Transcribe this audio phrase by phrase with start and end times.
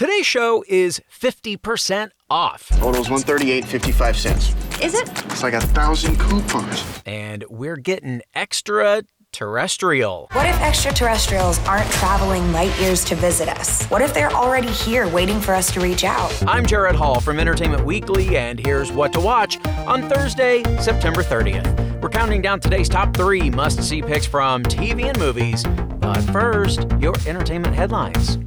[0.00, 2.70] Today's show is 50% off.
[2.70, 4.54] Total's 138.55 cents.
[4.82, 5.06] Is it?
[5.26, 7.02] It's like a thousand coupons.
[7.04, 10.28] And we're getting extra terrestrial.
[10.32, 13.84] What if extraterrestrials aren't traveling light years to visit us?
[13.88, 16.32] What if they're already here waiting for us to reach out?
[16.48, 22.00] I'm Gerrad Hall from Entertainment Weekly, and here's what to watch on Thursday, September 30th.
[22.00, 25.62] We're counting down today's top three must see picks from TV and movies.
[25.98, 28.38] But first, your entertainment headlines.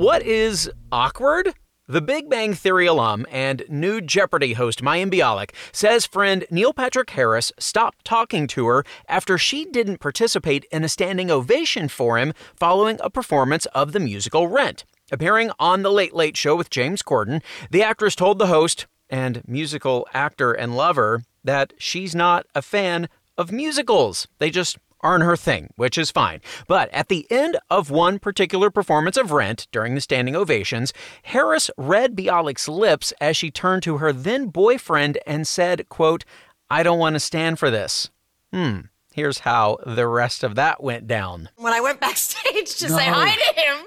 [0.00, 1.52] What is awkward?
[1.86, 7.10] The Big Bang Theory alum and new Jeopardy host Mayim Bialik says friend Neil Patrick
[7.10, 12.32] Harris stopped talking to her after she didn't participate in a standing ovation for him
[12.56, 14.86] following a performance of the musical Rent.
[15.12, 19.46] Appearing on The Late Late Show with James Corden, the actress told the host and
[19.46, 23.06] musical actor and lover that she's not a fan
[23.36, 24.28] of musicals.
[24.38, 26.40] They just aren't her thing, which is fine.
[26.66, 30.92] But at the end of one particular performance of Rent during the standing ovations,
[31.24, 36.24] Harris read Bialik's lips as she turned to her then boyfriend and said, quote,
[36.70, 38.10] I don't want to stand for this.
[38.52, 38.80] Hmm.
[39.12, 41.48] Here's how the rest of that went down.
[41.56, 43.86] When I went backstage to say hi to him,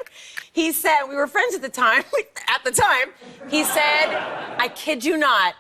[0.51, 2.03] he said, we were friends at the time,
[2.49, 3.09] at the time,
[3.49, 4.15] he said,
[4.57, 5.55] I kid you not,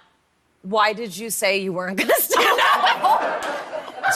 [0.61, 3.69] why did you say you weren't going to stand up?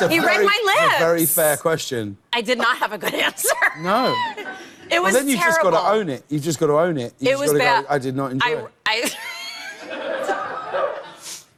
[0.10, 1.00] He read my lips.
[1.00, 2.18] very fair question.
[2.34, 3.50] I did not have a good answer.
[3.80, 4.16] No.
[4.90, 6.24] It was well, then you've just got to own it.
[6.30, 7.14] You've just got to own it.
[7.20, 7.84] You've It was bad.
[7.84, 8.48] Go, I did not enjoy
[8.86, 9.18] I, it.
[9.86, 10.98] I,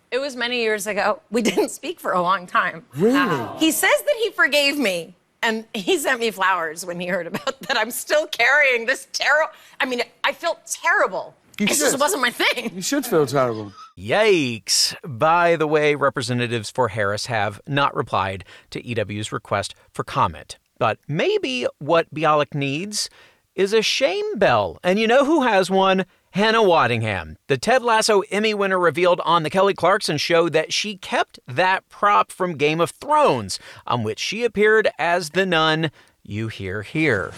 [0.11, 1.21] it was many years ago.
[1.29, 2.85] We didn't speak for a long time.
[2.95, 3.57] Really?
[3.59, 7.61] He says that he forgave me, and he sent me flowers when he heard about
[7.61, 7.77] that.
[7.77, 9.53] I'm still carrying this terrible.
[9.79, 11.35] I mean, I felt terrible.
[11.59, 12.71] You it just wasn't my thing.
[12.73, 13.73] You should feel terrible.
[13.97, 14.95] Yikes.
[15.03, 20.57] By the way, representatives for Harris have not replied to EW's request for comment.
[20.77, 23.09] But maybe what Bialik needs
[23.55, 24.80] is a shame bell.
[24.83, 26.05] And you know who has one?
[26.31, 27.35] Hannah Waddingham.
[27.47, 31.87] The Ted Lasso Emmy winner revealed on The Kelly Clarkson Show that she kept that
[31.89, 35.91] prop from Game of Thrones, on which she appeared as the nun
[36.23, 37.33] you hear here.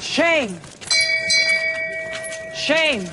[0.00, 0.60] Shame.
[2.54, 3.08] Shame.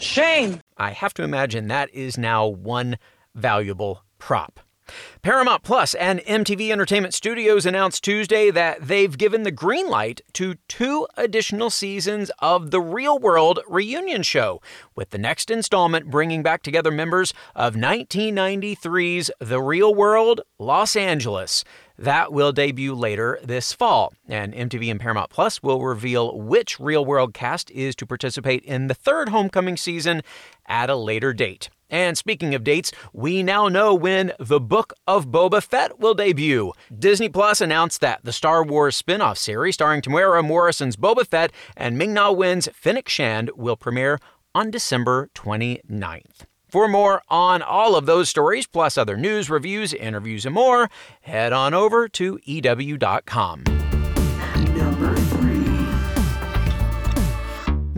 [0.00, 0.60] Shame.
[0.76, 2.98] I have to imagine that is now one
[3.34, 4.60] valuable prop.
[5.22, 10.54] Paramount Plus and MTV Entertainment Studios announced Tuesday that they've given the green light to
[10.68, 14.60] two additional seasons of the Real World reunion show,
[14.94, 21.64] with the next installment bringing back together members of 1993's The Real World Los Angeles.
[21.98, 27.04] That will debut later this fall, and MTV and Paramount Plus will reveal which Real
[27.04, 30.22] World cast is to participate in the third homecoming season
[30.66, 31.70] at a later date.
[31.90, 36.72] And speaking of dates, we now know when The Book of Boba Fett will debut.
[36.96, 41.52] Disney Plus announced that the Star Wars spin off series starring Temuera Morrison's Boba Fett
[41.76, 44.18] and Ming Na Wen's Fennec Shand will premiere
[44.54, 46.46] on December 29th.
[46.68, 50.90] For more on all of those stories, plus other news, reviews, interviews, and more,
[51.22, 53.77] head on over to EW.com.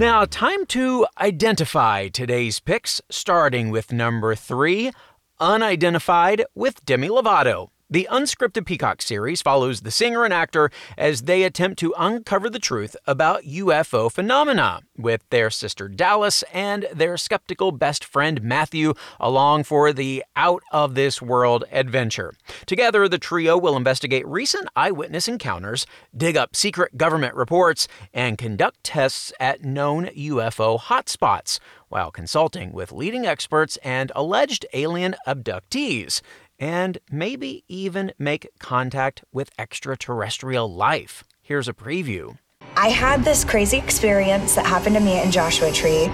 [0.01, 4.93] Now, time to identify today's picks, starting with number three
[5.39, 7.69] Unidentified with Demi Lovato.
[7.93, 12.61] The unscripted Peacock series follows the singer and actor as they attempt to uncover the
[12.61, 19.65] truth about UFO phenomena, with their sister Dallas and their skeptical best friend Matthew along
[19.65, 22.33] for the out of this world adventure.
[22.65, 25.85] Together, the trio will investigate recent eyewitness encounters,
[26.17, 31.59] dig up secret government reports, and conduct tests at known UFO hotspots
[31.89, 36.21] while consulting with leading experts and alleged alien abductees
[36.61, 41.25] and maybe even make contact with extraterrestrial life.
[41.41, 42.39] Here's a preview.
[42.77, 46.09] I had this crazy experience that happened to me in Joshua Tree.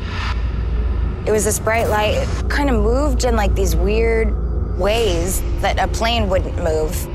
[1.26, 5.78] It was this bright light, it kind of moved in like these weird ways that
[5.80, 7.06] a plane wouldn't move.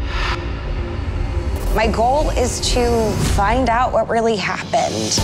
[1.74, 5.18] My goal is to find out what really happened.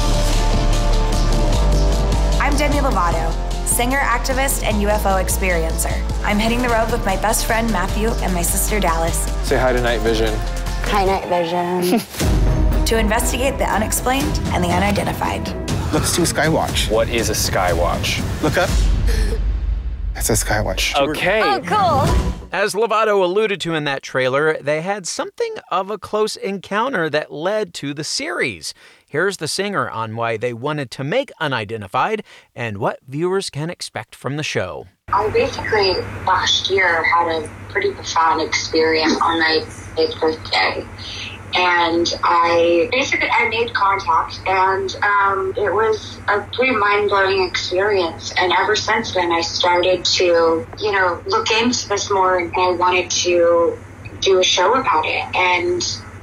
[2.42, 5.94] I'm Demi Lovato, singer, activist, and UFO experiencer.
[6.24, 9.72] I'm hitting the road with my best friend Matthew and my sister Dallas Say hi
[9.72, 10.34] to Night Vision.
[10.90, 12.00] Hi, Night Vision.
[12.86, 15.48] to investigate the unexplained and the unidentified.
[15.94, 16.92] Let's do a skywatch.
[16.92, 18.20] What is a skywatch?
[18.44, 18.70] Look up.
[20.14, 20.96] That's a skywatch.
[20.96, 21.42] Okay.
[21.42, 22.37] Oh, cool.
[22.52, 27.32] As Lovato alluded to in that trailer, they had something of a close encounter that
[27.32, 28.74] led to the series.
[29.06, 32.24] Here's the singer on why they wanted to make Unidentified
[32.56, 34.88] and what viewers can expect from the show.
[35.10, 35.94] I basically
[36.26, 39.66] last year had a pretty profound experience on my
[40.20, 40.86] birthday.
[41.56, 48.34] And I basically I made contact, and um, it was a pretty mind blowing experience.
[48.40, 52.72] And ever since then, I started to you know look into this more, and I
[52.72, 53.80] wanted to
[54.22, 55.82] do a show about it, and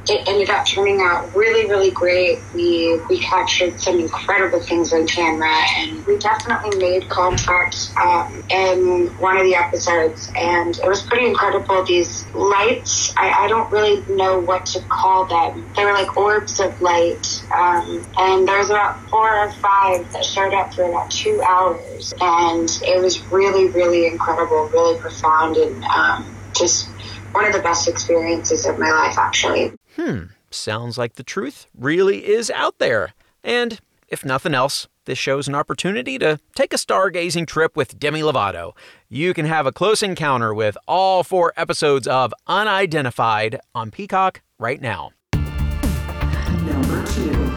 [0.09, 2.39] it ended up turning out really, really great.
[2.55, 9.09] We we captured some incredible things on camera, and we definitely made contact um, in
[9.19, 11.85] one of the episodes, and it was pretty incredible.
[11.85, 15.71] These lights, I, I don't really know what to call them.
[15.77, 20.25] They were like orbs of light, um, and there was about four or five that
[20.25, 25.85] showed up for about two hours, and it was really, really incredible, really profound, and
[25.85, 26.89] um, just
[27.35, 29.73] one of the best experiences of my life, actually.
[29.97, 33.13] Hmm, sounds like the truth really is out there.
[33.43, 38.21] And if nothing else, this shows an opportunity to take a stargazing trip with Demi
[38.21, 38.73] Lovato.
[39.09, 44.81] You can have a close encounter with all four episodes of Unidentified on Peacock right
[44.81, 45.11] now.
[45.35, 47.51] Number two.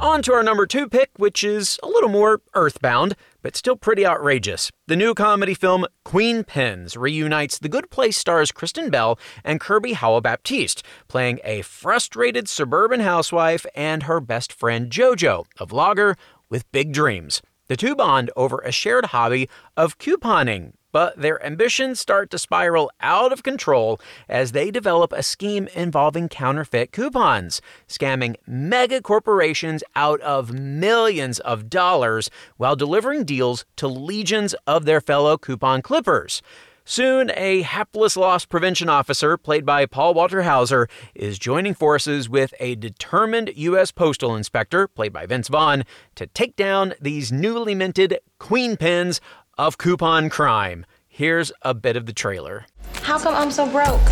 [0.00, 4.06] On to our number two pick, which is a little more earthbound, but still pretty
[4.06, 4.70] outrageous.
[4.88, 9.92] The new comedy film Queen Pins reunites The Good Place stars Kristen Bell and Kirby
[9.92, 16.16] Howell Baptiste, playing a frustrated suburban housewife and her best friend JoJo, a vlogger
[16.48, 17.42] with big dreams.
[17.66, 22.88] The two bond over a shared hobby of couponing, but their ambitions start to spiral
[23.00, 30.20] out of control as they develop a scheme involving counterfeit coupons, scamming mega corporations out
[30.20, 36.40] of millions of dollars while delivering deals to legions of their fellow coupon clippers.
[36.86, 42.52] Soon, a hapless loss prevention officer, played by Paul Walter Hauser, is joining forces with
[42.60, 43.90] a determined U.S.
[43.90, 49.22] postal inspector, played by Vince Vaughn, to take down these newly minted queen pins
[49.58, 50.86] of coupon crime.
[51.08, 52.66] Here's a bit of the trailer.
[53.02, 54.04] How come I'm so broke?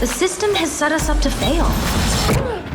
[0.00, 1.70] The system has set us up to fail.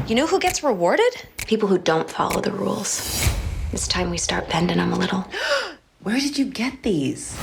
[0.08, 1.14] You know who gets rewarded?
[1.48, 3.28] People who don't follow the rules.
[3.74, 5.26] It's time we start bending them a little.
[6.04, 7.36] Where did you get these?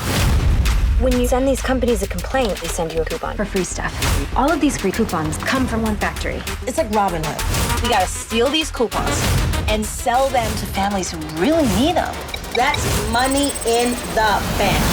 [1.00, 3.36] When you send these companies a complaint, they send you a coupon.
[3.36, 3.92] For free stuff.
[4.36, 6.40] All of these free coupons come from one factory.
[6.66, 7.82] It's like Robin Hood.
[7.82, 9.20] We gotta steal these coupons
[9.68, 12.14] and sell them to families who really need them.
[12.54, 14.84] That's money in the bank.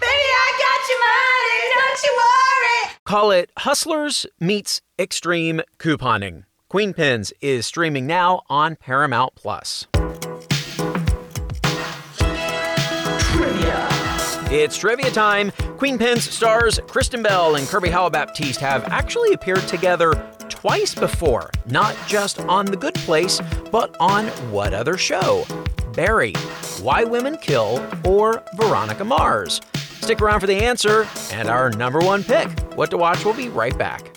[0.00, 2.94] Baby, I got your money, don't you worry.
[3.04, 6.44] Call it Hustlers meets Extreme Couponing.
[6.68, 9.88] Queen Pins is streaming now on Paramount Plus.
[13.32, 13.88] Trivia.
[14.52, 15.50] It's trivia time.
[15.76, 20.12] Queen Pins stars Kristen Bell and Kirby Howell Baptiste have actually appeared together
[20.64, 23.38] twice before, not just on The Good Place,
[23.70, 25.44] but on what other show?
[25.92, 26.32] Barry,
[26.80, 29.60] Why Women Kill, or Veronica Mars.
[30.00, 32.48] Stick around for the answer and our number one pick.
[32.76, 34.16] What to watch will be right back.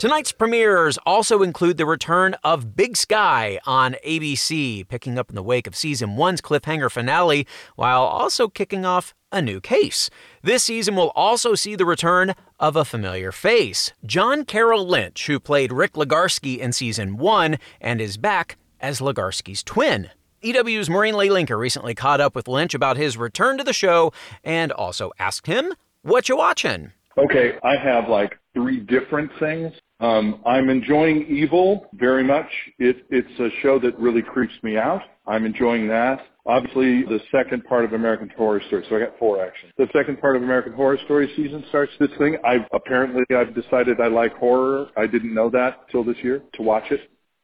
[0.00, 5.42] Tonight's premieres also include the return of Big Sky on ABC, picking up in the
[5.42, 10.08] wake of season one's cliffhanger finale, while also kicking off a new case.
[10.42, 15.38] This season will also see the return of a familiar face, John Carroll Lynch, who
[15.38, 20.08] played Rick Legarski in season one and is back as Legarski's twin.
[20.40, 24.14] EW's Maureen Lee Lenker recently caught up with Lynch about his return to the show
[24.42, 26.92] and also asked him, What you watching?
[27.18, 29.74] Okay, I have like three different things.
[30.00, 32.48] Um, I'm enjoying Evil very much.
[32.78, 35.02] It, it's a show that really creeps me out.
[35.26, 36.20] I'm enjoying that.
[36.46, 38.84] Obviously, the second part of American Horror Story.
[38.88, 39.72] So I got four actually.
[39.76, 42.38] The second part of American Horror Story season starts this thing.
[42.44, 44.86] I've apparently I've decided I like horror.
[44.96, 47.00] I didn't know that till this year to watch it.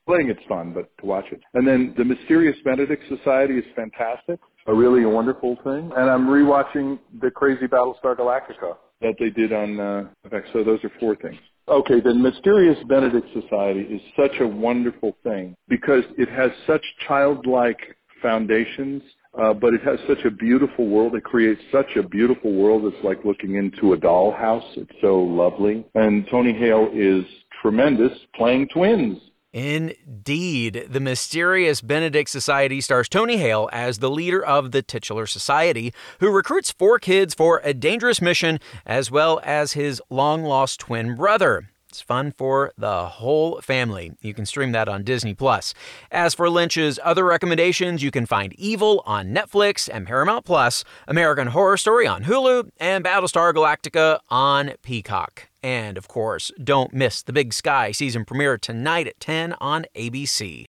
[0.07, 1.41] Playing it's fun, but to watch it.
[1.55, 4.41] And then the Mysterious Benedict Society is fantastic.
[4.67, 5.93] A really wonderful thing.
[5.97, 10.45] And I'm rewatching the Crazy Battlestar Galactica that they did on uh, FX.
[10.53, 11.39] So those are four things.
[11.69, 17.81] Okay, the Mysterious Benedict Society is such a wonderful thing because it has such childlike
[18.23, 19.03] foundations,
[19.37, 21.17] uh, but it has such a beautiful world.
[21.17, 22.85] It creates such a beautiful world.
[22.85, 24.77] It's like looking into a dollhouse.
[24.77, 25.85] It's so lovely.
[25.97, 27.25] And Tony Hale is
[27.61, 29.19] tremendous playing twins.
[29.57, 30.89] Indeed.
[30.91, 36.31] The mysterious Benedict Society stars Tony Hale as the leader of the titular society, who
[36.31, 41.71] recruits four kids for a dangerous mission, as well as his long lost twin brother.
[41.97, 44.13] It's fun for the whole family.
[44.21, 45.73] You can stream that on Disney Plus.
[46.13, 51.47] As for Lynch's other recommendations, you can find Evil on Netflix and Paramount Plus, American
[51.47, 55.49] Horror Story on Hulu, and Battlestar Galactica on Peacock.
[55.63, 60.67] And of course, don't miss the Big Sky season premiere tonight at 10 on ABC.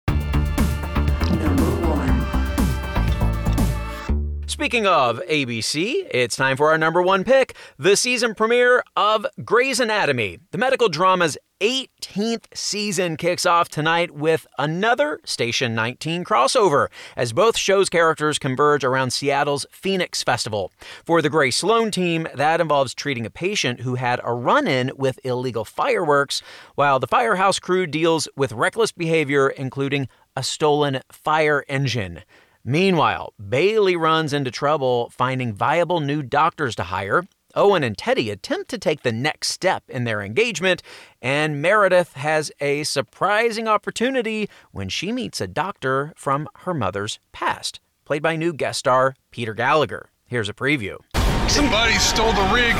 [4.53, 9.81] Speaking of ABC, it's time for our number one pick the season premiere of Grey's
[9.81, 10.41] Anatomy.
[10.51, 17.57] The medical drama's 18th season kicks off tonight with another Station 19 crossover, as both
[17.57, 20.71] shows' characters converge around Seattle's Phoenix Festival.
[21.07, 24.93] For the Grey Sloan team, that involves treating a patient who had a run in
[24.97, 26.43] with illegal fireworks,
[26.75, 32.23] while the Firehouse crew deals with reckless behavior, including a stolen fire engine.
[32.65, 37.25] Meanwhile, Bailey runs into trouble finding viable new doctors to hire.
[37.57, 40.81] Owen and Teddy attempt to take the next step in their engagement,
[41.21, 47.81] and Meredith has a surprising opportunity when she meets a doctor from her mother's past,
[48.05, 50.11] played by new guest star Peter Gallagher.
[50.25, 50.99] Here's a preview.
[51.49, 52.75] Somebody stole the rig.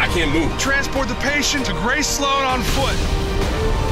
[0.00, 0.58] I can't move.
[0.58, 3.87] Transport the patient to Grey Sloan on foot.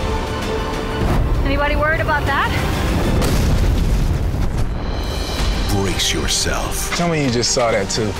[1.46, 2.50] Anybody worried about that?
[5.70, 6.90] Brace yourself.
[6.96, 8.10] Tell me you just saw that too.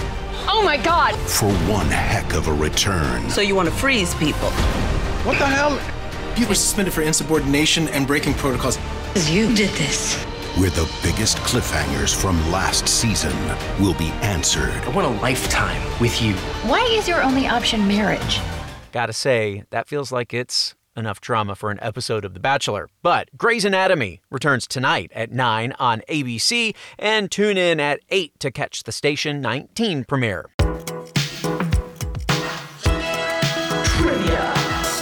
[0.49, 1.16] Oh my god!
[1.28, 3.28] For one heck of a return.
[3.28, 4.50] So you want to freeze people?
[5.26, 5.73] What the hell?
[6.38, 8.78] You were suspended for insubordination and breaking protocols.
[9.28, 10.14] You did this.
[10.54, 13.37] Where the biggest cliffhangers from last season
[13.80, 14.71] will be answered.
[14.85, 16.35] I want a lifetime with you.
[16.71, 18.40] Why is your only option marriage?
[18.92, 22.88] Gotta say, that feels like it's enough drama for an episode of The Bachelor.
[23.03, 28.50] But Grey's Anatomy returns tonight at 9 on ABC, and tune in at 8 to
[28.50, 30.47] catch the Station 19 premiere.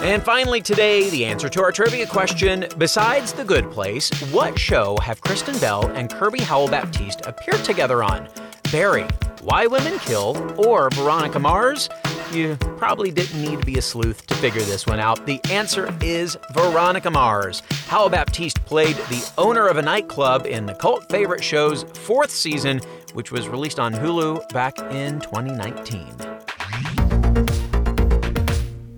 [0.04, 4.98] And finally, today, the answer to our trivia question Besides The Good Place, what show
[5.02, 8.28] have Kristen Bell and Kirby Howell Baptiste appeared together on?
[8.70, 9.06] Barry,
[9.40, 11.88] Why Women Kill, or Veronica Mars?
[12.32, 15.26] You probably didn't need to be a sleuth to figure this one out.
[15.26, 17.62] The answer is Veronica Mars.
[17.86, 22.80] Howell Baptiste played the owner of a nightclub in the cult favorite show's fourth season,
[23.12, 27.63] which was released on Hulu back in 2019.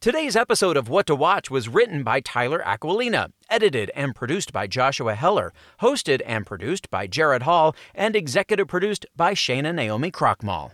[0.00, 4.66] Today's episode of What to Watch was written by Tyler Aquilina, edited and produced by
[4.66, 5.52] Joshua Heller,
[5.82, 10.68] hosted and produced by Gerrad Hall, and executive produced by Shana Naomi Krochmal.